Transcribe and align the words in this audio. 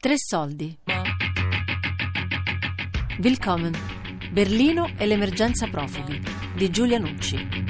Tre 0.00 0.14
soldi. 0.16 0.78
Willkommen. 3.18 3.72
Berlino 4.30 4.92
e 4.96 5.06
l'emergenza 5.06 5.66
profughi 5.66 6.22
di 6.54 6.70
Giulia 6.70 6.98
Nucci. 6.98 7.67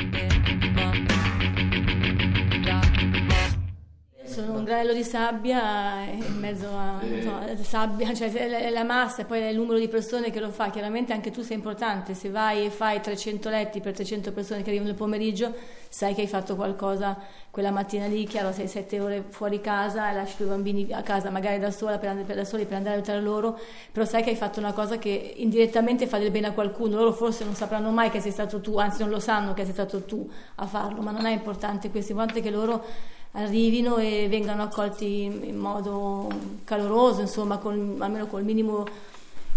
Granello 4.79 4.92
di 4.92 5.03
sabbia 5.03 6.04
in 6.04 6.38
mezzo 6.38 6.69
a 6.69 7.01
insomma, 7.03 7.44
sabbia, 7.63 8.13
cioè 8.15 8.71
la 8.71 8.85
massa 8.85 9.22
e 9.22 9.24
poi 9.24 9.49
il 9.49 9.56
numero 9.56 9.79
di 9.79 9.88
persone 9.88 10.31
che 10.31 10.40
lo 10.40 10.51
fa. 10.51 10.71
Chiaramente 10.71 11.12
anche 11.12 11.31
tu 11.31 11.43
sei 11.43 11.56
importante. 11.56 12.15
Se 12.15 12.31
vai 12.31 12.67
e 12.67 12.71
fai 12.71 13.01
300 13.01 13.49
letti 13.51 13.80
per 13.80 13.94
300 13.94 14.33
persone 14.33 14.62
che 14.62 14.69
arrivano 14.69 14.90
il 14.90 14.97
pomeriggio, 14.97 15.53
sai 15.88 16.15
che 16.15 16.20
hai 16.20 16.27
fatto 16.27 16.55
qualcosa 16.55 17.16
quella 17.51 17.71
mattina 17.71 18.07
lì. 18.07 18.25
Chiaro, 18.25 18.52
sei 18.52 18.69
7 18.69 19.01
ore 19.01 19.25
fuori 19.29 19.61
casa 19.61 20.11
e 20.11 20.15
lasci 20.15 20.35
i 20.35 20.37
tuoi 20.37 20.49
bambini 20.49 20.87
a 20.93 21.02
casa, 21.02 21.30
magari 21.30 21.59
da 21.59 21.71
sola 21.71 21.99
per, 21.99 22.15
da 22.15 22.45
soli 22.45 22.65
per 22.65 22.77
andare 22.77 22.95
a 22.95 22.99
aiutare 22.99 23.21
loro, 23.21 23.59
però 23.91 24.05
sai 24.07 24.23
che 24.23 24.30
hai 24.30 24.37
fatto 24.37 24.60
una 24.60 24.73
cosa 24.73 24.99
che 24.99 25.35
indirettamente 25.37 26.07
fa 26.07 26.19
del 26.19 26.30
bene 26.30 26.49
a 26.49 26.52
qualcuno. 26.52 26.97
Loro 26.97 27.13
forse 27.13 27.45
non 27.45 27.55
sapranno 27.55 27.91
mai 27.91 28.10
che 28.10 28.21
sei 28.21 28.33
stato 28.33 28.60
tu, 28.60 28.79
anzi 28.79 29.01
non 29.01 29.10
lo 29.10 29.19
sanno 29.19 29.55
che 29.55 29.65
sei 29.65 29.73
stato 29.73 30.05
tu 30.05 30.29
a 30.57 30.66
farlo, 30.66 31.02
ma 31.02 31.10
non 31.10 31.27
è 31.27 31.33
importante 31.33 31.91
questo, 31.91 32.13
è 32.13 32.15
importante 32.15 32.41
che 32.41 32.51
loro 32.51 33.16
arrivino 33.32 33.98
e 33.98 34.27
vengano 34.28 34.62
accolti 34.62 35.24
in 35.24 35.56
modo 35.56 36.28
caloroso, 36.64 37.20
insomma, 37.20 37.59
con, 37.59 37.96
almeno 37.98 38.27
col 38.27 38.45
minimo 38.45 38.87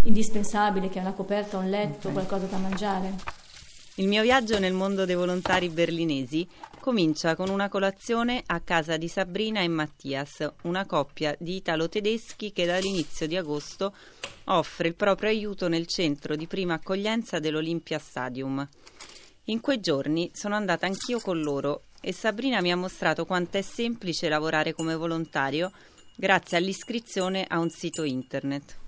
indispensabile, 0.03 0.89
che 0.89 0.99
è 0.99 1.01
una 1.01 1.13
coperta, 1.13 1.57
un 1.57 1.69
letto, 1.69 2.09
okay. 2.09 2.13
qualcosa 2.13 2.45
da 2.45 2.57
mangiare. 2.57 3.39
Il 3.95 4.07
mio 4.07 4.21
viaggio 4.21 4.57
nel 4.57 4.73
mondo 4.73 5.05
dei 5.05 5.15
volontari 5.15 5.69
berlinesi 5.69 6.47
comincia 6.79 7.35
con 7.35 7.49
una 7.49 7.69
colazione 7.69 8.41
a 8.45 8.61
casa 8.61 8.97
di 8.97 9.07
Sabrina 9.07 9.59
e 9.59 9.67
Mattias, 9.67 10.49
una 10.63 10.85
coppia 10.85 11.35
di 11.37 11.57
italo-tedeschi 11.57 12.51
che 12.53 12.65
dall'inizio 12.65 13.27
di 13.27 13.35
agosto 13.35 13.93
offre 14.45 14.87
il 14.87 14.95
proprio 14.95 15.29
aiuto 15.29 15.67
nel 15.67 15.87
centro 15.87 16.35
di 16.35 16.47
prima 16.47 16.75
accoglienza 16.75 17.39
dell'Olympia 17.39 17.99
Stadium. 17.99 18.67
In 19.45 19.59
quei 19.59 19.79
giorni 19.79 20.31
sono 20.33 20.55
andata 20.55 20.85
anch'io 20.85 21.19
con 21.19 21.39
loro 21.41 21.83
e 22.01 22.13
Sabrina 22.13 22.61
mi 22.61 22.71
ha 22.71 22.75
mostrato 22.75 23.25
quanto 23.25 23.57
è 23.57 23.61
semplice 23.61 24.27
lavorare 24.27 24.73
come 24.73 24.95
volontario 24.95 25.71
grazie 26.15 26.57
all'iscrizione 26.57 27.45
a 27.47 27.59
un 27.59 27.69
sito 27.69 28.01
internet. 28.03 28.79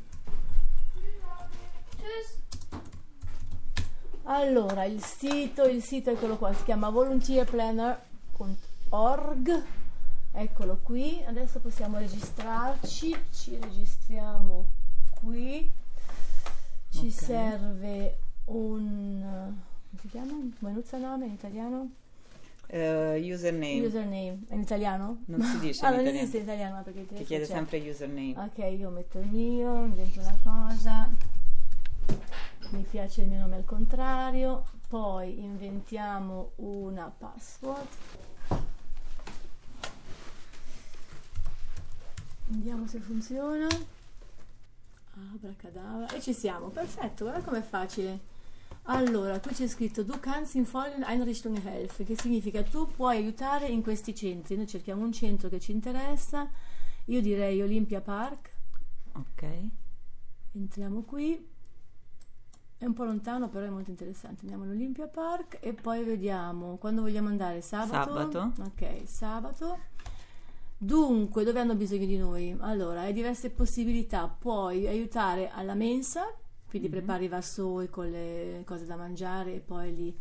Allora, 4.25 4.85
il 4.85 5.03
sito, 5.03 5.63
il 5.63 5.83
sito 5.83 6.09
eccolo 6.09 6.37
qua, 6.37 6.53
si 6.53 6.63
chiama 6.63 6.89
volunteerplanner.org. 6.89 9.63
Eccolo 10.31 10.79
qui, 10.81 11.21
adesso 11.27 11.59
possiamo 11.59 11.97
registrarci, 11.99 13.15
ci 13.31 13.59
registriamo 13.61 14.65
qui. 15.11 15.69
Ci 16.89 16.99
okay. 16.99 17.11
serve 17.11 18.17
un 18.45 19.53
come 19.93 20.01
si 20.01 20.09
chiama? 20.09 20.33
Benuzzaname 20.57 21.27
in 21.27 21.33
italiano? 21.33 21.91
Uh, 22.73 23.13
username. 23.21 23.85
Username. 23.85 24.45
in 24.49 24.61
italiano? 24.61 25.21
Non 25.25 25.41
si 25.43 25.59
dice 25.59 25.85
ah, 25.85 25.89
in 25.89 25.95
non 25.97 26.05
italiano. 26.05 26.17
esiste 26.17 26.37
in 26.37 26.43
italiano 26.43 26.81
perché 26.81 27.05
ti 27.05 27.23
chiede 27.23 27.45
c'è. 27.45 27.51
sempre 27.51 27.77
username. 27.87 28.33
Ok, 28.35 28.57
io 28.75 28.89
metto 28.89 29.19
il 29.19 29.27
mio, 29.27 29.85
invento 29.85 30.19
una 30.21 30.37
cosa. 30.43 31.07
Mi 32.71 32.83
piace 32.89 33.21
il 33.21 33.27
mio 33.27 33.41
nome 33.41 33.57
al 33.57 33.65
contrario. 33.65 34.65
Poi 34.87 35.43
inventiamo 35.43 36.53
una 36.55 37.13
password. 37.15 37.87
Vediamo 42.47 42.87
se 42.87 42.99
funziona. 42.99 43.67
Abracadabra. 45.35 46.07
E 46.15 46.21
ci 46.21 46.33
siamo. 46.33 46.69
Perfetto, 46.69 47.25
guarda 47.25 47.41
com'è 47.43 47.61
facile. 47.61 48.31
Allora, 48.85 49.39
qui 49.39 49.53
c'è 49.53 49.67
scritto 49.67 50.03
Du 50.03 50.19
kannst 50.19 50.55
in 50.55 50.65
folgenden 50.65 51.09
Einrichtungen 51.09 51.65
helfen, 51.65 52.05
che 52.05 52.17
significa 52.17 52.63
tu 52.63 52.87
puoi 52.87 53.17
aiutare 53.17 53.67
in 53.67 53.81
questi 53.81 54.13
centri. 54.13 54.55
Noi 54.57 54.67
cerchiamo 54.67 55.03
un 55.03 55.13
centro 55.13 55.47
che 55.47 55.59
ci 55.59 55.71
interessa. 55.71 56.49
Io 57.05 57.21
direi 57.21 57.61
Olympia 57.61 58.01
Park. 58.01 58.51
Ok. 59.13 59.45
Entriamo 60.53 61.03
qui. 61.03 61.51
È 62.77 62.85
un 62.85 62.93
po' 62.93 63.05
lontano, 63.05 63.47
però 63.47 63.65
è 63.65 63.69
molto 63.69 63.89
interessante. 63.89 64.41
Andiamo 64.41 64.63
all'Olympia 64.63 65.07
Park 65.07 65.59
e 65.61 65.73
poi 65.73 66.03
vediamo 66.03 66.75
quando 66.75 67.01
vogliamo 67.01 67.29
andare. 67.29 67.61
Sabato. 67.61 68.13
Sabato. 68.13 68.61
Ok, 68.63 69.07
sabato. 69.07 69.79
Dunque, 70.77 71.45
dove 71.45 71.61
hanno 71.61 71.75
bisogno 71.75 72.05
di 72.05 72.17
noi? 72.17 72.53
Allora, 72.59 73.01
hai 73.01 73.13
diverse 73.13 73.49
possibilità. 73.51 74.27
Puoi 74.27 74.85
aiutare 74.85 75.49
alla 75.49 75.75
mensa, 75.75 76.25
quindi 76.73 76.89
mm-hmm. 76.89 76.97
prepari 77.05 77.25
i 77.25 77.27
vassoi 77.27 77.87
con 77.87 78.09
le 78.09 78.63
cose 78.65 78.87
da 78.87 78.95
mangiare 78.95 79.53
e 79.53 79.59
poi 79.59 79.95
li 79.95 80.17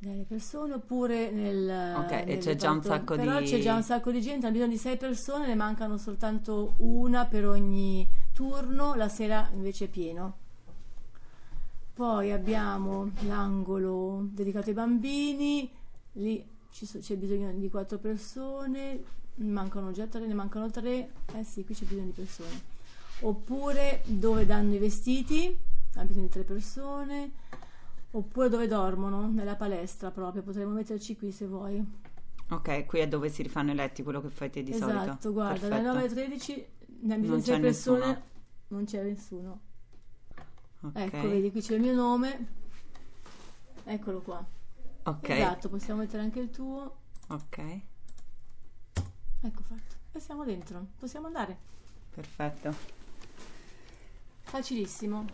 dai 0.00 0.16
le 0.16 0.24
persone 0.24 0.74
oppure 0.74 1.30
nel 1.30 1.94
ok 1.96 2.24
e 2.26 2.38
c'è 2.38 2.56
già 2.56 2.72
un 2.72 2.82
sacco 2.82 3.14
però 3.14 3.38
di 3.38 3.46
c'è 3.46 3.60
già 3.60 3.76
un 3.76 3.84
sacco 3.84 4.10
di 4.10 4.20
gente 4.20 4.46
hanno 4.46 4.54
bisogno 4.54 4.72
di 4.72 4.78
sei 4.78 4.96
persone 4.96 5.46
ne 5.46 5.54
mancano 5.54 5.96
soltanto 5.96 6.74
una 6.78 7.24
per 7.24 7.46
ogni 7.46 8.06
turno 8.32 8.94
la 8.96 9.08
sera 9.08 9.48
invece 9.54 9.84
è 9.84 9.88
pieno. 9.88 10.44
Poi 11.94 12.30
abbiamo 12.30 13.10
l'angolo 13.26 14.26
dedicato 14.32 14.68
ai 14.68 14.74
bambini 14.74 15.70
lì 16.14 16.44
so, 16.68 16.98
c'è 16.98 17.16
bisogno 17.16 17.52
di 17.52 17.70
quattro 17.70 17.96
persone 17.98 19.02
ne 19.36 19.50
mancano 19.50 19.92
già 19.92 20.06
tre 20.06 20.26
ne 20.26 20.34
mancano 20.34 20.68
tre 20.70 21.10
eh 21.34 21.44
sì 21.44 21.64
qui 21.64 21.74
c'è 21.74 21.84
bisogno 21.84 22.06
di 22.06 22.10
persone 22.10 22.74
oppure 23.20 24.02
dove 24.04 24.46
danno 24.46 24.74
i 24.74 24.78
vestiti, 24.78 25.56
ha 25.94 26.04
bisogno 26.04 26.26
di 26.26 26.32
tre 26.32 26.42
persone, 26.42 27.32
oppure 28.10 28.48
dove 28.48 28.66
dormono, 28.66 29.28
nella 29.28 29.56
palestra 29.56 30.10
proprio, 30.10 30.42
potremmo 30.42 30.72
metterci 30.72 31.16
qui 31.16 31.32
se 31.32 31.46
vuoi. 31.46 31.84
Ok, 32.48 32.86
qui 32.86 33.00
è 33.00 33.08
dove 33.08 33.28
si 33.28 33.42
rifanno 33.42 33.72
i 33.72 33.74
letti, 33.74 34.02
quello 34.02 34.20
che 34.20 34.28
fai 34.28 34.50
te 34.50 34.62
di 34.62 34.70
esatto, 34.70 34.86
solito. 34.86 35.04
Esatto, 35.04 35.32
guarda, 35.32 35.68
dalle 35.68 35.82
9 35.82 35.98
alle 35.98 36.08
13 36.08 36.66
ne 37.00 37.20
di 37.20 37.42
sei 37.42 37.60
persone, 37.60 37.98
nessuno. 37.98 38.22
non 38.68 38.84
c'è 38.84 39.02
nessuno. 39.02 39.60
Okay. 40.82 41.06
Ecco, 41.06 41.28
vedi, 41.28 41.50
qui 41.50 41.60
c'è 41.60 41.74
il 41.74 41.80
mio 41.80 41.94
nome, 41.94 42.46
eccolo 43.84 44.20
qua. 44.20 44.44
Ok. 45.04 45.28
Esatto, 45.28 45.68
possiamo 45.68 46.00
mettere 46.00 46.22
anche 46.22 46.38
il 46.38 46.50
tuo. 46.50 46.96
Ok. 47.28 47.58
Ecco 49.40 49.62
fatto. 49.62 49.94
E 50.12 50.20
siamo 50.20 50.44
dentro, 50.44 50.86
possiamo 50.98 51.26
andare. 51.26 51.58
Perfetto. 52.14 53.05
Facilissimo. 54.48 55.24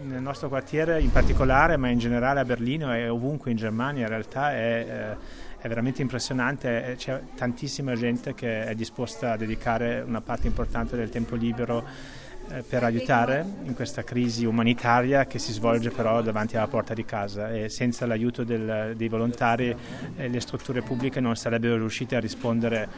Nel 0.00 0.20
nostro 0.20 0.48
quartiere 0.48 1.00
in 1.00 1.12
particolare, 1.12 1.76
ma 1.76 1.88
in 1.90 1.98
generale 1.98 2.40
a 2.40 2.44
Berlino 2.44 2.92
e 2.92 3.08
ovunque 3.08 3.52
in 3.52 3.56
Germania 3.56 4.02
in 4.02 4.08
realtà 4.08 4.52
è, 4.52 5.16
eh, 5.16 5.16
è 5.58 5.68
veramente 5.68 6.02
impressionante, 6.02 6.96
c'è 6.98 7.22
tantissima 7.36 7.94
gente 7.94 8.34
che 8.34 8.64
è 8.64 8.74
disposta 8.74 9.32
a 9.32 9.36
dedicare 9.36 10.00
una 10.00 10.20
parte 10.20 10.48
importante 10.48 10.96
del 10.96 11.08
tempo 11.08 11.36
libero 11.36 11.84
eh, 11.84 12.27
per 12.66 12.82
aiutare 12.82 13.44
in 13.64 13.74
questa 13.74 14.02
crisi 14.04 14.44
umanitaria 14.44 15.26
che 15.26 15.38
si 15.38 15.52
svolge 15.52 15.90
però 15.90 16.22
davanti 16.22 16.56
alla 16.56 16.66
porta 16.66 16.94
di 16.94 17.04
casa 17.04 17.52
e 17.52 17.68
senza 17.68 18.06
l'aiuto 18.06 18.42
del, 18.44 18.94
dei 18.96 19.08
volontari 19.08 19.74
eh, 20.16 20.28
le 20.28 20.40
strutture 20.40 20.82
pubbliche 20.82 21.20
non 21.20 21.36
sarebbero 21.36 21.76
riuscite 21.76 22.16
a 22.16 22.20
rispondere 22.20 22.88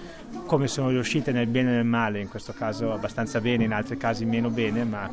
come 0.47 0.69
sono 0.69 0.89
riuscite 0.91 1.33
nel 1.33 1.47
bene 1.47 1.71
e 1.71 1.75
nel 1.75 1.85
male, 1.85 2.21
in 2.21 2.29
questo 2.29 2.53
caso 2.53 2.93
abbastanza 2.93 3.41
bene, 3.41 3.65
in 3.65 3.73
altri 3.73 3.97
casi 3.97 4.25
meno 4.25 4.51
bene, 4.51 4.85
ma 4.85 5.11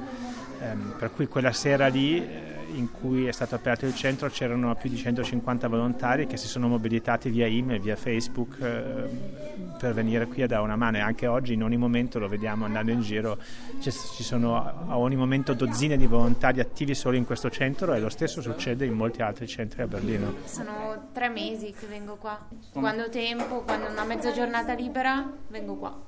ehm, 0.62 0.96
per 0.98 1.12
cui 1.12 1.28
quella 1.28 1.52
sera 1.52 1.88
lì 1.88 2.18
eh, 2.18 2.57
in 2.74 2.92
cui 2.92 3.28
è 3.28 3.32
stato 3.32 3.56
aperto 3.56 3.86
il 3.86 3.96
centro 3.96 4.30
c'erano 4.30 4.74
più 4.76 4.90
di 4.90 4.98
150 4.98 5.68
volontari 5.68 6.28
che 6.28 6.38
si 6.38 6.48
sono 6.48 6.68
mobilitati 6.68 7.30
via 7.30 7.48
email, 7.48 7.80
via 7.80 7.96
Facebook 7.96 8.58
eh, 8.60 9.56
per 9.78 9.94
venire 9.94 10.26
qui 10.28 10.42
a 10.42 10.48
dare 10.48 10.62
una 10.62 10.76
mano 10.76 10.98
e 10.98 11.00
anche 11.02 11.28
oggi 11.28 11.54
in 11.54 11.64
ogni 11.64 11.78
momento 11.78 12.20
lo 12.20 12.28
vediamo 12.28 12.66
andando 12.66 12.92
in 12.92 13.02
giro, 13.02 13.38
ci 13.80 13.92
sono 13.92 14.56
a 14.56 14.98
ogni 14.98 15.16
momento 15.16 15.54
dozzine 15.54 15.98
di 15.98 16.08
volontari 16.08 16.60
attivi 16.60 16.96
solo 16.96 17.16
in 17.16 17.26
questo 17.26 17.50
centro 17.50 17.94
e 17.94 18.00
lo 18.00 18.10
stesso 18.10 18.42
succede 18.42 18.86
in 18.86 18.94
molti 18.94 19.22
altri 19.22 19.48
centri 19.48 19.82
a 19.82 19.88
Berlino. 19.88 20.34
Sono 20.46 21.10
tre 21.14 21.30
mesi 21.30 21.74
che 21.78 21.86
vengo 21.88 22.16
qua, 22.16 22.48
quando 22.72 23.04
ho 23.04 23.10
tempo, 23.10 23.62
quando 23.62 23.88
ho 23.88 23.92
una 23.92 24.04
mezza 24.04 24.32
giornata 24.32 24.74
libera 24.74 25.32
vengo 25.50 25.76
qua. 25.76 26.06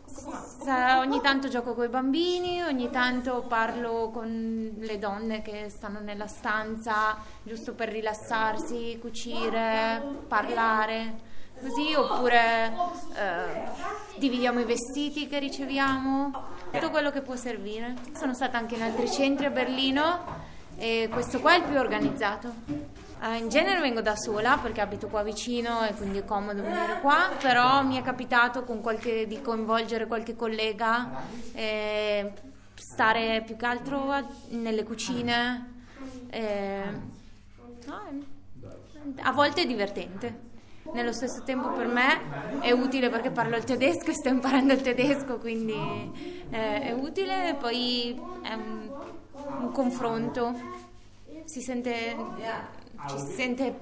Ogni 1.00 1.22
tanto 1.22 1.48
gioco 1.48 1.74
con 1.74 1.86
i 1.86 1.90
bambini, 1.90 2.62
ogni 2.62 2.90
tanto 2.90 3.46
parlo 3.48 4.10
con 4.12 4.76
le 4.78 4.98
donne 4.98 5.42
che 5.42 5.70
stanno 5.70 6.00
nella 6.00 6.28
stanza, 6.28 6.49
giusto 7.44 7.74
per 7.74 7.90
rilassarsi, 7.90 8.98
cucire, 9.00 10.02
parlare 10.28 11.28
così 11.62 11.94
oppure 11.94 12.72
eh, 13.16 14.18
dividiamo 14.18 14.62
i 14.62 14.64
vestiti 14.64 15.28
che 15.28 15.40
riceviamo 15.40 16.32
Tutto 16.72 16.90
quello 16.90 17.12
che 17.12 17.22
può 17.22 17.36
servire. 17.36 17.96
Sono 18.16 18.34
stata 18.34 18.58
anche 18.58 18.76
in 18.76 18.84
altri 18.84 19.10
centri 19.10 19.46
a 19.46 19.50
Berlino 19.50 20.48
e 20.78 21.10
questo 21.12 21.40
qua 21.40 21.54
è 21.54 21.58
il 21.58 21.64
più 21.64 21.78
organizzato. 21.78 22.54
Uh, 23.22 23.34
in 23.34 23.50
genere 23.50 23.82
vengo 23.82 24.00
da 24.00 24.16
sola 24.16 24.58
perché 24.62 24.80
abito 24.80 25.08
qua 25.08 25.24
vicino 25.24 25.84
e 25.86 25.94
quindi 25.94 26.20
è 26.20 26.26
comodo 26.26 26.62
venire 26.62 27.00
qua, 27.02 27.32
però 27.38 27.84
mi 27.84 27.98
è 27.98 28.02
capitato 28.02 28.64
qualche, 28.64 29.28
di 29.28 29.42
coinvolgere 29.42 30.08
qualche 30.08 30.38
collega 30.38 31.24
e 31.54 32.32
stare 32.76 33.44
più 33.46 33.58
che 33.58 33.66
altro 33.66 34.14
nelle 34.52 34.84
cucine. 34.84 35.79
E, 36.30 36.82
no, 37.86 38.02
a 39.22 39.32
volte 39.32 39.62
è 39.62 39.66
divertente. 39.66 40.48
Nello 40.92 41.12
stesso 41.12 41.44
tempo 41.44 41.70
per 41.72 41.88
me 41.88 42.62
è 42.62 42.72
utile 42.72 43.10
perché 43.10 43.30
parlo 43.30 43.56
il 43.56 43.64
tedesco 43.64 44.10
e 44.10 44.14
sto 44.14 44.30
imparando 44.30 44.74
il 44.74 44.82
tedesco, 44.82 45.38
quindi 45.38 45.74
eh, 46.50 46.82
è 46.82 46.92
utile 46.92 47.56
poi 47.60 48.20
è 48.42 48.54
un, 48.54 48.90
un 49.60 49.72
confronto. 49.72 50.54
Si 51.46 51.62
sente 51.62 52.16
ci 53.08 53.18
si 53.20 53.32
sente 53.34 53.74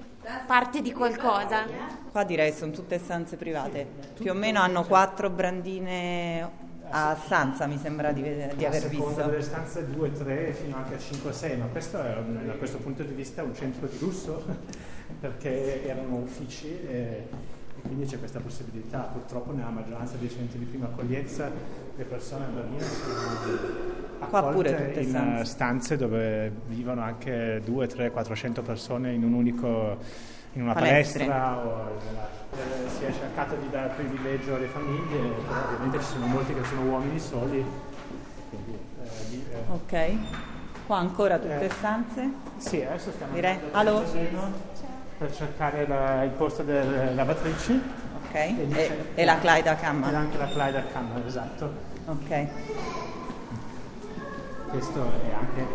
parte 0.46 0.80
di 0.80 0.92
qualcosa. 0.92 1.64
Qua 2.10 2.24
direi 2.24 2.52
sono 2.52 2.72
tutte 2.72 2.98
stanze 2.98 3.36
private, 3.36 3.86
più 4.14 4.30
o 4.30 4.34
meno 4.34 4.60
hanno 4.60 4.84
quattro 4.84 5.30
brandine 5.30 6.66
a 6.90 7.16
stanza 7.22 7.66
mi 7.66 7.78
sembra 7.78 8.12
di, 8.12 8.22
di 8.22 8.64
aver 8.64 8.88
visto. 8.88 9.22
delle 9.22 9.42
stanze 9.42 9.86
2, 9.90 10.12
3 10.12 10.52
fino 10.52 10.76
anche 10.76 10.94
a 10.94 10.98
5, 10.98 11.32
6, 11.32 11.56
ma 11.56 11.66
questo 11.66 12.02
è 12.02 12.22
da 12.46 12.52
questo 12.52 12.78
punto 12.78 13.02
di 13.02 13.14
vista 13.14 13.42
un 13.42 13.54
centro 13.54 13.86
di 13.86 13.98
lusso 13.98 14.44
perché 15.20 15.86
erano 15.86 16.16
uffici 16.16 16.66
e, 16.66 16.94
e, 16.94 17.80
quindi 17.82 18.06
c'è 18.06 18.18
questa 18.18 18.40
possibilità. 18.40 19.00
Purtroppo 19.00 19.52
nella 19.52 19.70
maggioranza 19.70 20.16
dei 20.16 20.30
centri 20.30 20.58
di 20.58 20.64
prima 20.64 20.86
accoglienza 20.86 21.50
le 21.96 22.04
persone 22.04 22.44
a 22.44 22.48
Berlino 22.48 22.80
sono 22.80 24.26
Qua 24.28 24.42
pure 24.50 24.86
tutte 24.86 25.00
in 25.00 25.08
stanze. 25.08 25.44
stanze 25.44 25.96
dove 25.96 26.52
vivono 26.66 27.02
anche 27.02 27.60
2, 27.64 27.86
3, 27.86 28.10
400 28.10 28.62
persone 28.62 29.12
in 29.12 29.22
un 29.22 29.32
unico 29.32 29.98
in 30.54 30.62
una 30.62 30.72
Palestre. 30.72 31.26
palestra 31.26 31.56
o 31.58 32.00
eh, 32.52 32.88
si 32.88 33.04
è 33.04 33.12
cercato 33.12 33.54
di 33.56 33.70
dare 33.70 33.92
privilegio 33.94 34.54
alle 34.54 34.66
famiglie, 34.66 35.30
però 35.46 35.64
ovviamente 35.64 35.98
ci 36.00 36.06
sono 36.06 36.26
molti 36.26 36.54
che 36.54 36.64
sono 36.64 36.82
uomini 36.82 37.18
soli. 37.18 37.64
Quindi, 38.48 38.78
eh, 39.02 39.54
eh. 39.54 39.62
Ok, 39.70 40.16
qua 40.86 40.98
ancora 40.98 41.38
tutte 41.38 41.66
eh, 41.66 41.70
stanze? 41.70 42.32
Sì, 42.56 42.82
adesso 42.82 43.10
stiamo 43.12 43.34
Direi. 43.34 43.58
Allo? 43.72 44.04
per 45.18 45.34
cercare 45.34 45.86
la, 45.86 46.22
il 46.22 46.30
posto 46.30 46.62
delle 46.62 47.12
lavatrici. 47.12 47.82
Ok, 48.24 48.34
e, 48.34 48.90
e, 49.14 49.24
la 49.24 49.38
Kleiderkammer. 49.38 50.12
E 50.12 50.16
anche 50.16 50.38
la 50.38 50.46
Kleiderkammer, 50.46 51.26
esatto. 51.26 51.72
Ok. 52.06 52.46
Questo 54.68 55.02
è 55.02 55.32
anche... 55.32 55.66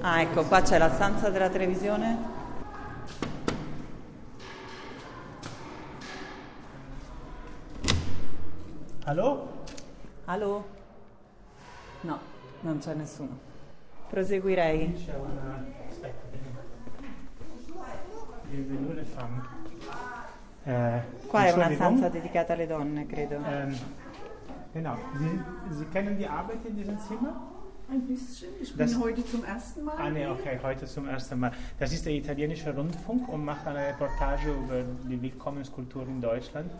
Ah, 0.00 0.20
ecco, 0.20 0.44
qua 0.44 0.60
c'è 0.60 0.76
la 0.76 0.90
stanza 0.92 1.30
della 1.30 1.48
televisione. 1.48 2.33
Allo? 9.04 9.64
Allo? 10.26 10.64
No, 12.02 12.18
non 12.60 12.78
c'è 12.78 12.94
nessuno. 12.94 13.38
Proseguirei. 14.08 14.94
C'è 14.94 15.14
una... 15.14 15.64
Aspetta. 15.88 16.22
Femme. 19.04 19.42
Eh, 20.64 21.02
Qua 21.26 21.46
è 21.46 21.52
una 21.52 21.70
stanza 21.72 22.08
dedicata 22.08 22.52
alle 22.54 22.66
donne, 22.66 23.06
credo. 23.06 23.36
Ähm, 23.44 23.76
Genau. 24.72 24.96
Sie, 25.18 25.40
Sie 25.70 25.84
kennen 25.92 26.16
die 26.16 26.26
Arbeit 26.26 26.64
in 26.64 26.74
diesem 26.74 26.98
Zimmer? 26.98 27.40
Ein 27.88 28.00
bisschen. 28.08 28.48
Ich 28.60 28.74
bin 28.74 28.86
das, 28.86 28.98
heute 28.98 29.24
zum 29.24 29.44
ersten 29.44 29.84
Mal. 29.84 29.94
Ah, 29.98 30.10
nee, 30.10 30.26
okay, 30.26 30.58
heute 30.62 30.86
zum 30.86 31.06
ersten 31.06 31.38
Mal. 31.38 31.52
Das 31.78 31.92
ist 31.92 32.04
der 32.06 32.12
italienische 32.14 32.74
Rundfunk 32.74 33.28
und 33.28 33.44
macht 33.44 33.64
eine 33.68 33.86
Reportage 33.86 34.50
über 34.50 34.82
die 35.08 35.20
Willkommenskultur 35.22 36.02
in 36.08 36.20
Deutschland. 36.20 36.72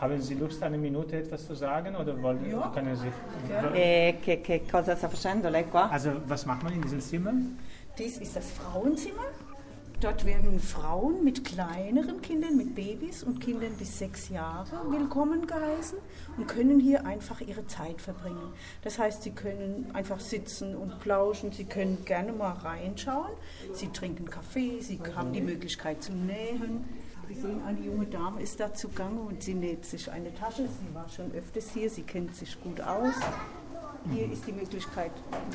Haben 0.00 0.20
Sie 0.20 0.34
Lust, 0.34 0.62
eine 0.62 0.78
Minute 0.78 1.16
etwas 1.16 1.46
zu 1.46 1.54
sagen 1.54 1.96
oder 1.96 2.20
wollen, 2.22 2.50
ja. 2.50 2.70
können 2.74 2.96
Sie? 2.96 3.10
E 3.74 4.18
che, 4.20 4.40
che 4.40 4.62
cosa 4.70 4.96
sta 4.96 5.08
facendo 5.08 5.48
lei 5.48 5.64
qua? 5.64 5.88
Also, 5.90 6.10
was 6.26 6.44
macht 6.46 6.62
man 6.62 6.72
in 6.72 6.82
diesem 6.82 7.00
Zimmer? 7.00 7.32
Dies 7.98 8.18
ist 8.18 8.36
das 8.36 8.50
Frauenzimmer. 8.50 9.24
Dort 9.98 10.26
werden 10.26 10.60
Frauen 10.60 11.24
mit 11.24 11.42
kleineren 11.42 12.20
Kindern, 12.20 12.58
mit 12.58 12.74
Babys 12.74 13.22
und 13.22 13.40
Kindern 13.40 13.72
bis 13.78 13.98
sechs 13.98 14.28
Jahre 14.28 14.82
willkommen 14.90 15.46
geheißen 15.46 15.96
und 16.36 16.46
können 16.46 16.78
hier 16.78 17.06
einfach 17.06 17.40
ihre 17.40 17.66
Zeit 17.66 18.02
verbringen. 18.02 18.52
Das 18.82 18.98
heißt, 18.98 19.22
sie 19.22 19.30
können 19.30 19.90
einfach 19.94 20.20
sitzen 20.20 20.76
und 20.76 21.00
plauschen, 21.00 21.50
sie 21.50 21.64
können 21.64 22.04
gerne 22.04 22.32
mal 22.32 22.52
reinschauen, 22.52 23.32
sie 23.72 23.88
trinken 23.88 24.26
Kaffee, 24.26 24.82
sie 24.82 25.00
haben 25.14 25.32
die 25.32 25.40
Möglichkeit 25.40 26.02
zu 26.02 26.12
nähen. 26.12 26.84
Wir 27.28 27.36
sehen, 27.36 27.60
eine 27.66 27.80
junge 27.80 28.06
Dame 28.06 28.40
ist 28.40 28.60
da 28.60 28.72
zugange 28.72 29.20
und 29.20 29.42
sie 29.42 29.54
näht 29.54 29.84
sich 29.84 30.10
eine 30.10 30.32
Tasche. 30.32 30.68
Sie 30.68 30.94
war 30.94 31.08
schon 31.08 31.32
öfters 31.32 31.72
hier, 31.72 31.90
sie 31.90 32.02
kennt 32.02 32.36
sich 32.36 32.60
gut 32.60 32.80
aus. 32.80 33.14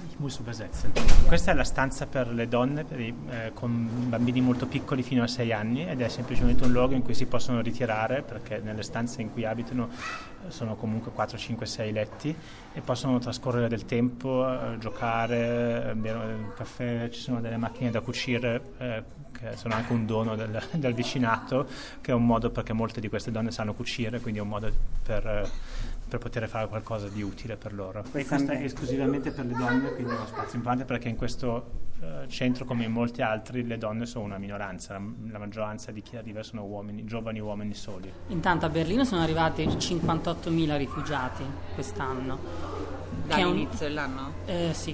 Ich 0.09 0.19
muss 0.19 0.39
übersetzen. 0.39 0.92
Questa 1.27 1.51
è 1.51 1.53
la 1.53 1.63
stanza 1.63 2.06
per 2.06 2.27
le 2.33 2.48
donne 2.48 2.83
per 2.83 3.00
i, 3.00 3.13
eh, 3.30 3.51
con 3.53 3.89
bambini 4.09 4.42
molto 4.42 4.68
piccoli 4.68 5.03
fino 5.03 5.24
a 5.24 5.27
6 5.27 5.53
anni 5.53 5.88
ed 5.88 6.01
è 6.01 6.09
semplicemente 6.09 6.65
un 6.65 6.71
luogo 6.71 6.94
in 6.94 7.01
cui 7.01 7.13
si 7.13 7.25
possono 7.25 7.62
ritirare 7.62 8.21
perché 8.21 8.59
nelle 8.59 8.83
stanze 8.83 9.21
in 9.21 9.31
cui 9.31 9.45
abitano 9.45 9.89
eh, 9.89 10.51
sono 10.51 10.75
comunque 10.75 11.12
4, 11.12 11.38
5, 11.38 11.65
6 11.65 11.92
letti 11.92 12.36
e 12.74 12.81
possono 12.81 13.19
trascorrere 13.19 13.69
del 13.69 13.86
tempo, 13.86 14.45
eh, 14.48 14.77
giocare, 14.80 15.94
bere 15.95 16.18
un 16.18 16.51
caffè, 16.56 17.09
ci 17.09 17.21
sono 17.21 17.39
delle 17.39 17.57
macchine 17.57 17.89
da 17.89 18.01
cucire 18.01 18.62
eh, 18.77 19.03
che 19.31 19.56
sono 19.56 19.74
anche 19.74 19.94
un 19.94 20.06
dono 20.06 20.36
del, 20.36 20.62
del, 20.75 20.94
vicinato 20.94 21.68
che 22.01 22.12
è 22.12 22.13
un 22.13 22.25
modo 22.25 22.50
perché 22.50 22.74
molte 22.74 23.00
di 23.00 23.09
queste 23.09 23.31
donne 23.31 23.51
sanno 23.51 23.74
cucire, 23.74 24.19
quindi 24.19 24.39
è 24.39 24.44
un 24.44 24.50
modo 24.50 24.71
per 25.03 25.25
eh, 25.25 25.50
per 26.12 26.19
poter 26.19 26.50
fare 26.50 26.68
qualcosa 26.68 27.08
di 27.08 27.22
utile 27.22 27.56
per 27.56 27.72
loro. 27.72 28.04
E 28.12 28.25
questo 28.25 28.52
è 28.52 28.62
esclusivamente 28.62 29.31
per 29.31 29.46
le 29.46 29.54
donne, 29.54 29.94
quindi 29.94 30.12
è 30.12 30.16
uno 30.16 30.25
spazio 30.25 30.58
importante 30.58 30.84
perché 30.84 31.08
in 31.08 31.16
questo 31.16 31.72
uh, 32.02 32.28
centro, 32.28 32.66
come 32.66 32.84
in 32.84 32.92
molti 32.92 33.22
altri, 33.22 33.66
le 33.66 33.78
donne 33.78 34.06
sono 34.06 34.25
una 34.25 34.38
minoranza, 34.38 34.92
la, 34.92 35.02
la, 35.30 35.38
maggioranza 35.38 35.92
di 35.92 36.02
chi 36.02 36.18
arriva 36.18 36.44
sono 36.44 36.66
uomini, 36.66 37.06
giovani 37.06 37.40
uomini 37.40 37.74
soli. 37.74 38.12
Intanto 38.28 38.66
a 38.66 38.69
Berlino 38.69 39.06
sono 39.06 39.22
arrivati 39.22 39.65
58.000 39.65 40.77
rifugiati 40.77 41.44
quest'anno. 41.75 42.38
Dall'inizio 43.27 43.88
dell'anno? 43.88 44.34
Eh, 44.48 44.72
sì. 44.74 44.94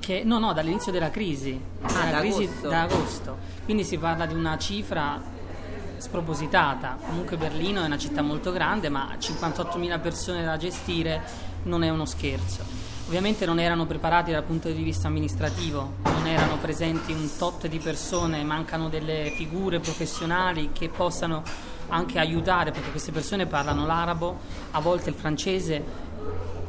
Che, 0.00 0.24
no, 0.24 0.38
no, 0.38 0.54
dall'inizio 0.54 0.90
della 0.90 1.10
crisi, 1.10 1.60
ah, 1.82 2.10
da 2.10 2.18
crisi 2.20 2.44
agosto. 2.44 2.68
da 2.68 2.82
agosto. 2.82 3.38
Quindi 3.64 3.84
si 3.84 3.98
parla 3.98 4.24
di 4.24 4.32
una 4.32 4.56
cifra 4.56 5.20
spropositata. 5.98 6.98
Comunque 7.06 7.36
Berlino 7.36 7.82
è 7.82 7.86
una 7.86 7.98
città 7.98 8.22
molto 8.22 8.52
grande, 8.52 8.88
ma 8.88 9.16
58.000 9.18 10.00
persone 10.00 10.44
da 10.44 10.56
gestire 10.56 11.22
non 11.64 11.82
è 11.82 11.88
uno 11.90 12.04
scherzo. 12.04 12.62
Ovviamente 13.06 13.46
non 13.46 13.60
erano 13.60 13.86
preparati 13.86 14.32
dal 14.32 14.42
punto 14.42 14.68
di 14.68 14.82
vista 14.82 15.06
amministrativo, 15.06 15.94
non 16.02 16.26
erano 16.26 16.56
presenti 16.56 17.12
un 17.12 17.30
tot 17.38 17.68
di 17.68 17.78
persone, 17.78 18.42
mancano 18.42 18.88
delle 18.88 19.32
figure 19.36 19.78
professionali 19.78 20.70
che 20.72 20.88
possano 20.88 21.42
anche 21.88 22.18
aiutare, 22.18 22.72
perché 22.72 22.90
queste 22.90 23.12
persone 23.12 23.46
parlano 23.46 23.86
l'arabo, 23.86 24.38
a 24.72 24.80
volte 24.80 25.10
il 25.10 25.14
francese, 25.14 25.84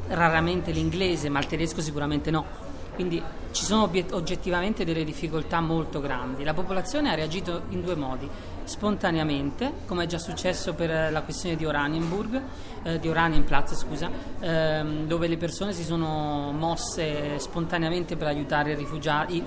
raramente 0.09 0.71
l'inglese, 0.71 1.27
ma 1.29 1.39
il 1.39 1.47
tedesco 1.47 1.81
sicuramente 1.81 2.29
no. 2.29 2.45
Quindi 2.93 3.21
ci 3.51 3.63
sono 3.63 3.89
oggettivamente 4.11 4.85
delle 4.85 5.03
difficoltà 5.03 5.59
molto 5.59 5.99
grandi. 5.99 6.43
La 6.43 6.53
popolazione 6.53 7.09
ha 7.09 7.15
reagito 7.15 7.63
in 7.69 7.81
due 7.81 7.95
modi 7.95 8.29
spontaneamente, 8.63 9.71
come 9.85 10.03
è 10.03 10.07
già 10.07 10.19
successo 10.19 10.73
per 10.73 11.11
la 11.11 11.21
questione 11.21 11.55
di 11.55 11.65
Oranienburg, 11.65 12.41
eh, 12.83 12.99
di 12.99 13.07
Oranienplatz, 13.07 13.75
scusa, 13.75 14.09
ehm, 14.39 15.07
dove 15.07 15.27
le 15.27 15.37
persone 15.37 15.73
si 15.73 15.83
sono 15.83 16.51
mosse 16.51 17.39
spontaneamente 17.39 18.15
per 18.17 18.27
aiutare 18.27 18.73
i 18.73 18.75
rifugiati, 18.75 19.41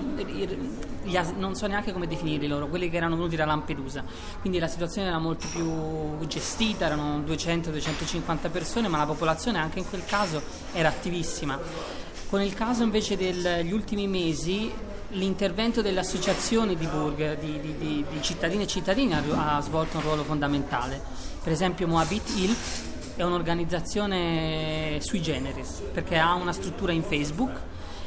non 1.37 1.55
so 1.55 1.67
neanche 1.67 1.93
come 1.93 2.07
definirli 2.07 2.47
loro, 2.47 2.67
quelli 2.67 2.89
che 2.89 2.97
erano 2.97 3.15
venuti 3.15 3.35
da 3.35 3.45
Lampedusa. 3.45 4.03
Quindi 4.39 4.59
la 4.59 4.67
situazione 4.67 5.07
era 5.07 5.19
molto 5.19 5.47
più 5.47 6.27
gestita, 6.27 6.85
erano 6.85 7.19
200-250 7.19 8.49
persone, 8.51 8.87
ma 8.87 8.97
la 8.97 9.05
popolazione 9.05 9.59
anche 9.59 9.79
in 9.79 9.87
quel 9.87 10.03
caso 10.05 10.41
era 10.73 10.89
attivissima. 10.89 12.00
Con 12.31 12.41
il 12.41 12.53
caso 12.53 12.83
invece 12.83 13.17
degli 13.17 13.73
ultimi 13.73 14.07
mesi 14.07 14.71
l'intervento 15.09 15.81
delle 15.81 15.99
associazioni 15.99 16.77
di 16.77 16.85
Burg, 16.85 17.37
di, 17.37 17.59
di, 17.59 17.75
di, 17.77 18.05
di 18.09 18.21
cittadini 18.21 18.63
e 18.63 18.67
cittadini, 18.67 19.13
ha, 19.13 19.57
ha, 19.57 19.59
svolto 19.59 19.97
un 19.97 20.03
ruolo 20.03 20.23
fondamentale. 20.23 21.01
Per 21.43 21.51
esempio 21.51 21.87
Moabit 21.87 22.29
Hilf 22.37 23.17
è 23.17 23.23
un'organizzazione 23.23 24.99
sui 25.01 25.21
generis, 25.21 25.81
perché 25.91 26.17
ha 26.17 26.33
una 26.35 26.53
struttura 26.53 26.93
in 26.93 27.03
Facebook 27.03 27.51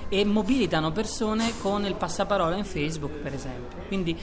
e 0.09 0.25
mobilitano 0.25 0.91
persone 0.91 1.53
con 1.61 1.85
il 1.85 1.95
passaparola 1.95 2.57
in 2.57 2.65
Facebook, 2.65 3.17
per 3.17 3.35
esempio. 3.35 3.85
Quindi 3.89 4.19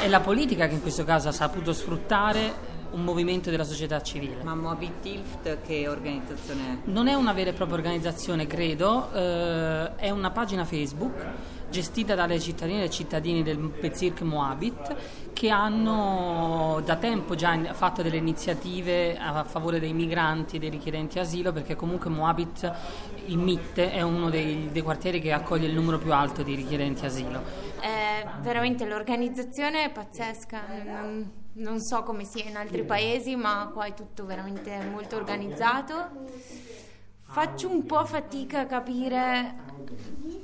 è 0.00 0.08
la 0.08 0.18
politica 0.18 0.66
che 0.66 0.74
in 0.74 0.82
questo 0.82 1.04
caso 1.04 1.28
ha 1.28 1.32
saputo 1.32 1.72
sfruttare 1.72 2.73
un 2.94 3.02
movimento 3.02 3.50
della 3.50 3.64
società 3.64 4.00
civile. 4.00 4.42
Ma 4.42 4.54
Moabit 4.54 5.04
Ilft 5.04 5.58
che 5.62 5.88
organizzazione 5.88 6.60
è? 6.60 6.90
Non 6.90 7.08
è 7.08 7.14
una 7.14 7.32
vera 7.32 7.50
e 7.50 7.52
propria 7.52 7.76
organizzazione, 7.76 8.46
credo, 8.46 9.12
eh, 9.12 9.96
è 9.96 10.10
una 10.10 10.30
pagina 10.30 10.64
Facebook 10.64 11.12
gestita 11.70 12.14
dalle 12.14 12.38
cittadine 12.38 12.84
e 12.84 12.90
cittadini 12.90 13.42
del 13.42 13.58
Bezirk 13.58 14.20
Moabit 14.20 15.32
che 15.32 15.48
hanno 15.48 16.80
da 16.84 16.94
tempo 16.94 17.34
già 17.34 17.74
fatto 17.74 18.00
delle 18.00 18.16
iniziative 18.16 19.18
a 19.18 19.42
favore 19.42 19.80
dei 19.80 19.92
migranti 19.92 20.56
e 20.56 20.58
dei 20.60 20.70
richiedenti 20.70 21.18
asilo 21.18 21.50
perché 21.50 21.74
comunque 21.74 22.10
Moabit, 22.10 22.72
il 23.26 23.38
MIT, 23.38 23.80
è 23.80 24.02
uno 24.02 24.30
dei, 24.30 24.68
dei 24.70 24.82
quartieri 24.82 25.20
che 25.20 25.32
accoglie 25.32 25.66
il 25.66 25.74
numero 25.74 25.98
più 25.98 26.12
alto 26.12 26.44
di 26.44 26.54
richiedenti 26.54 27.04
asilo. 27.04 27.42
Eh, 27.80 28.24
veramente 28.40 28.86
l'organizzazione 28.86 29.84
è 29.84 29.90
pazzesca. 29.90 31.43
Non, 31.56 31.80
so 31.80 32.02
come 32.02 32.24
sia 32.24 32.44
in 32.44 32.56
altri 32.56 32.82
paesi, 32.84 33.36
ma 33.36 33.70
qua 33.72 33.84
è 33.84 33.94
tutto 33.94 34.26
veramente 34.26 34.76
molto 34.90 35.14
organizzato. 35.14 36.10
Faccio 37.22 37.68
un 37.68 37.86
po' 37.86 38.04
fatica 38.04 38.60
a 38.60 38.66
capire 38.66 39.54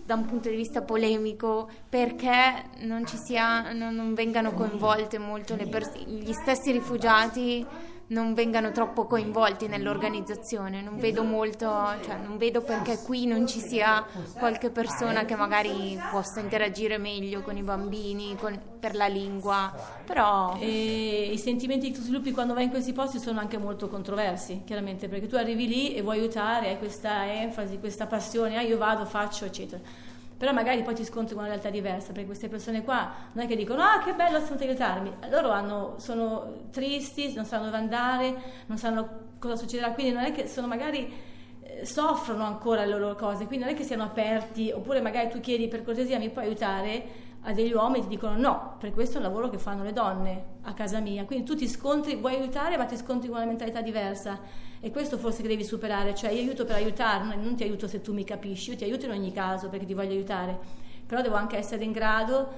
da 0.05 0.15
un 0.15 0.27
punto 0.27 0.49
di 0.49 0.57
vista 0.57 0.83
polemico 0.83 1.69
perché 1.89 2.65
non, 2.83 3.07
ci 3.07 3.17
sia, 3.17 3.73
non, 3.73 3.95
non 3.95 4.15
vengano 4.15 4.53
coinvolte 4.53 5.19
molto 5.19 5.57
pers- 5.57 6.05
gli 6.05 6.33
stessi 6.33 6.71
rifugiati 6.71 7.67
non 8.11 8.35
vengano 8.35 8.73
troppo 8.73 9.07
coinvolti 9.07 9.67
nell'organizzazione. 9.67 10.83
Non 10.83 10.99
vedo 10.99 11.23
molto, 11.23 11.67
cioè 12.03 12.17
non 12.23 12.39
vedo 12.39 12.61
perché 12.63 12.99
qui 13.03 13.27
non 13.27 13.47
ci 13.47 13.61
sia 13.61 14.05
qualche 14.39 14.71
persona 14.71 15.25
che 15.25 15.37
magari 15.37 15.99
possa 16.11 16.41
interagire 16.41 16.99
meglio 16.99 17.43
con 17.43 17.57
i 17.57 17.63
bambini, 17.63 18.37
con, 18.37 18.59
per 18.79 18.95
la 18.95 19.07
lingua. 19.07 19.73
Però 20.05 20.57
e 20.59 21.31
i 21.33 21.39
sentimenti 21.39 21.91
che 21.91 21.99
tu 21.99 22.03
sviluppi 22.03 22.33
quando 22.33 22.55
vai 22.55 22.65
in 22.65 22.71
questi 22.71 22.93
posti 22.93 23.19
sono 23.19 23.39
anche 23.39 23.59
molto 23.59 23.89
controversi, 23.89 24.63
chiaramente, 24.65 25.09
perché 25.09 25.27
tu 25.27 25.37
arrivi 25.37 25.69
lì 25.69 25.95
e 25.95 26.03
vuoi 26.03 26.19
aiutare, 26.19 26.69
hai 26.69 26.79
questa 26.79 27.33
enfasi, 27.33 27.79
questa 27.79 28.07
passione, 28.07 28.57
ah, 28.57 28.63
io 28.63 28.79
vado, 28.79 29.05
faccio, 29.05 29.45
eccetera 29.45 30.09
però 30.41 30.55
magari 30.55 30.83
poi 30.83 30.95
ti 30.95 31.05
scontri 31.05 31.35
con 31.35 31.43
una 31.45 31.53
realtà 31.53 31.69
diversa, 31.69 32.13
perché 32.13 32.25
queste 32.25 32.49
persone 32.49 32.83
qua 32.83 33.13
non 33.33 33.45
è 33.45 33.47
che 33.47 33.57
dicono 33.57 33.83
ah 33.83 34.03
che 34.03 34.15
bello 34.15 34.41
siamo 34.41 34.59
aiutarmi, 34.59 35.13
loro 35.29 35.51
hanno, 35.51 35.97
sono 35.99 36.63
tristi, 36.71 37.35
non 37.35 37.45
sanno 37.45 37.67
dove 37.67 37.77
andare, 37.77 38.35
non 38.65 38.79
sanno 38.79 39.35
cosa 39.39 39.57
succederà, 39.57 39.93
quindi 39.93 40.15
non 40.15 40.25
è 40.25 40.33
che 40.33 40.49
sono 40.49 40.67
magari 40.67 41.13
eh, 41.61 41.85
soffrono 41.85 42.45
ancora 42.45 42.87
le 42.87 42.99
loro 42.99 43.15
cose, 43.17 43.45
quindi 43.45 43.67
non 43.67 43.75
è 43.75 43.77
che 43.77 43.85
siano 43.85 44.05
aperti, 44.05 44.73
oppure 44.75 45.03
magari 45.03 45.29
tu 45.29 45.41
chiedi 45.41 45.69
per 45.69 45.85
cortesia 45.85 46.19
mi 46.19 46.31
puoi 46.31 46.47
aiutare 46.47 47.03
a 47.43 47.53
degli 47.53 47.73
uomini 47.73 48.03
ti 48.03 48.09
dicono 48.09 48.37
no, 48.37 48.77
perché 48.79 48.95
questo 48.95 49.15
è 49.15 49.17
un 49.19 49.25
lavoro 49.25 49.49
che 49.49 49.59
fanno 49.59 49.83
le 49.83 49.93
donne 49.93 50.45
a 50.63 50.75
casa 50.75 51.01
mia, 51.01 51.25
quindi 51.25 51.47
tu 51.47 51.55
ti 51.55 51.67
scontri, 51.69 52.17
vuoi 52.17 52.35
aiutare 52.37 52.77
ma 52.77 52.85
ti 52.85 52.97
scontri 52.97 53.29
con 53.29 53.39
una 53.39 53.47
mentalità 53.47 53.81
diversa. 53.81 54.39
E 54.83 54.91
questo 54.91 55.19
forse 55.19 55.43
che 55.43 55.49
devi 55.49 55.65
superare, 55.65 56.15
cioè 56.15 56.31
io 56.31 56.41
aiuto 56.41 56.65
per 56.65 56.77
aiutare, 56.77 57.37
non 57.37 57.55
ti 57.55 57.63
aiuto 57.63 57.87
se 57.87 58.01
tu 58.01 58.15
mi 58.15 58.25
capisci, 58.25 58.71
io 58.71 58.77
ti 58.77 58.85
aiuto 58.85 59.07
in 59.07 59.13
ogni 59.13 59.33
caso 59.33 59.69
perché 59.69 59.85
ti 59.85 59.95
voglio 59.95 60.13
aiutare, 60.13 60.59
però 61.07 61.21
devo 61.21 61.35
anche 61.35 61.57
essere 61.57 61.85
in 61.85 61.93
grado, 61.93 62.49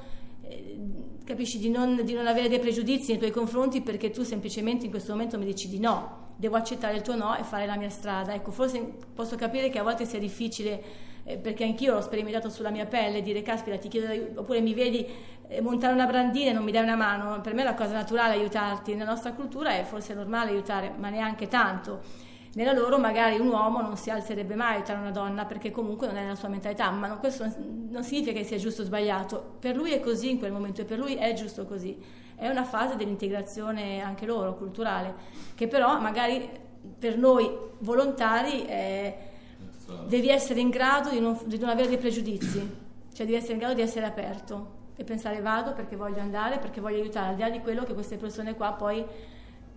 eh, 0.42 0.78
capisci, 1.24 1.58
di 1.58 1.68
non, 1.68 2.04
di 2.04 2.12
non 2.12 2.26
avere 2.26 2.48
dei 2.48 2.60
pregiudizi 2.60 3.10
nei 3.10 3.18
tuoi 3.18 3.30
confronti 3.32 3.80
perché 3.80 4.10
tu 4.10 4.22
semplicemente 4.22 4.84
in 4.84 4.90
questo 4.90 5.12
momento 5.12 5.38
mi 5.38 5.44
dici 5.44 5.68
di 5.68 5.80
no, 5.80 6.30
devo 6.36 6.56
accettare 6.56 6.96
il 6.96 7.02
tuo 7.02 7.16
no 7.16 7.36
e 7.36 7.44
fare 7.44 7.66
la 7.66 7.76
mia 7.76 7.90
strada. 7.90 8.34
Ecco, 8.34 8.50
forse 8.50 8.80
posso 9.14 9.36
capire 9.36 9.68
che 9.68 9.78
a 9.78 9.82
volte 9.82 10.04
sia 10.04 10.18
difficile 10.18 11.10
eh, 11.24 11.36
perché 11.36 11.64
anch'io 11.64 11.94
l'ho 11.94 12.00
sperimentato 12.00 12.48
sulla 12.48 12.70
mia 12.70 12.86
pelle, 12.86 13.22
dire 13.22 13.42
caspita 13.42 13.76
ti 13.78 13.88
chiedo 13.88 14.08
aiuto, 14.08 14.40
oppure 14.40 14.60
mi 14.60 14.74
vedi 14.74 15.06
eh, 15.48 15.60
montare 15.60 15.92
una 15.92 16.06
brandina 16.06 16.50
e 16.50 16.52
non 16.52 16.64
mi 16.64 16.72
dai 16.72 16.82
una 16.82 16.96
mano, 16.96 17.40
per 17.40 17.54
me 17.54 17.62
è 17.62 17.64
una 17.64 17.74
cosa 17.74 17.92
naturale 17.92 18.34
aiutarti, 18.34 18.94
nella 18.94 19.10
nostra 19.10 19.32
cultura 19.32 19.70
è 19.70 19.84
forse 19.84 20.14
normale 20.14 20.50
aiutare, 20.50 20.92
ma 20.96 21.10
neanche 21.10 21.48
tanto. 21.48 22.30
Nella 22.54 22.72
loro 22.72 22.98
magari 22.98 23.38
un 23.38 23.48
uomo 23.48 23.80
non 23.80 23.96
si 23.96 24.10
alzerebbe 24.10 24.54
mai 24.54 24.72
a 24.72 24.74
aiutare 24.76 24.98
una 24.98 25.10
donna 25.10 25.46
perché 25.46 25.70
comunque 25.70 26.06
non 26.06 26.16
è 26.16 26.22
nella 26.22 26.34
sua 26.34 26.48
mentalità, 26.48 26.90
ma 26.90 27.06
non, 27.06 27.18
questo 27.18 27.50
non 27.88 28.04
significa 28.04 28.32
che 28.32 28.44
sia 28.44 28.58
giusto 28.58 28.82
o 28.82 28.84
sbagliato, 28.84 29.56
per 29.58 29.74
lui 29.74 29.92
è 29.92 30.00
così 30.00 30.30
in 30.30 30.38
quel 30.38 30.52
momento 30.52 30.82
e 30.82 30.84
per 30.84 30.98
lui 30.98 31.14
è 31.14 31.32
giusto 31.32 31.64
così. 31.64 31.98
È 32.34 32.48
una 32.48 32.64
fase 32.64 32.96
dell'integrazione 32.96 34.00
anche 34.02 34.26
loro, 34.26 34.56
culturale, 34.56 35.14
che 35.54 35.66
però 35.68 35.98
magari 35.98 36.50
per 36.98 37.16
noi 37.16 37.48
volontari... 37.78 38.66
Eh, 38.66 39.30
devi 40.06 40.28
essere 40.28 40.60
in 40.60 40.70
grado 40.70 41.10
di 41.10 41.20
non, 41.20 41.38
di 41.44 41.58
non 41.58 41.68
avere 41.68 41.88
dei 41.88 41.98
pregiudizi, 41.98 42.58
cioè 43.12 43.26
devi 43.26 43.34
essere 43.36 43.54
in 43.54 43.58
grado 43.58 43.74
di 43.74 43.82
essere 43.82 44.06
aperto 44.06 44.80
e 44.96 45.04
pensare 45.04 45.40
vado 45.40 45.72
perché 45.72 45.96
voglio 45.96 46.20
andare, 46.20 46.58
perché 46.58 46.80
voglio 46.80 47.00
aiutare, 47.00 47.28
al 47.30 47.34
di 47.34 47.40
là 47.42 47.50
di 47.50 47.60
quello 47.60 47.84
che 47.84 47.94
queste 47.94 48.16
persone 48.16 48.54
qua 48.54 48.72
poi 48.72 49.04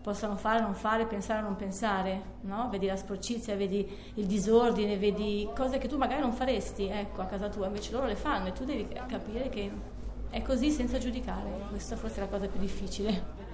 possano 0.02 0.36
fare, 0.36 0.62
non 0.62 0.76
fare, 0.76 1.06
pensare 1.08 1.40
o 1.40 1.44
non 1.44 1.56
pensare, 1.56 2.22
no? 2.42 2.68
Vedi 2.70 2.86
la 2.86 2.96
sporcizia, 2.96 3.56
vedi 3.56 3.90
il 4.16 4.26
disordine, 4.28 4.98
vedi 4.98 5.50
cose 5.56 5.80
che 5.80 5.88
tu 5.88 5.98
magari 5.98 6.22
non 6.22 6.32
faresti, 6.32 6.88
ecco, 6.88 7.22
a 7.22 7.26
casa 7.26 7.50
tua, 7.50 7.66
invece 7.66 7.92
loro 7.92 8.06
le 8.06 8.16
fanno 8.16 8.48
e 8.48 8.52
tu 8.52 8.66
devi 8.66 8.88
capire 9.08 9.50
che 9.50 9.72
è 10.30 10.42
così 10.44 10.70
senza 10.70 11.00
giudicare, 11.00 11.50
questa 11.70 11.96
forse 11.96 12.18
è 12.18 12.20
la 12.20 12.28
cosa 12.28 12.48
più 12.48 12.60
difficile. 12.60 13.45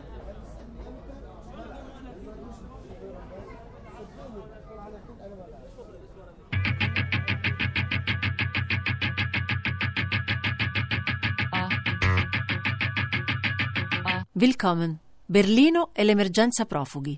Willkommen. 14.42 14.98
Berlino 15.24 15.92
e 15.94 16.04
l'emergenza 16.04 16.66
profughi. 16.66 17.16